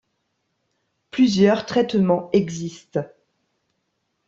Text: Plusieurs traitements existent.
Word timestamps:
Plusieurs 1.11 1.67
traitements 1.67 2.31
existent. 2.33 3.05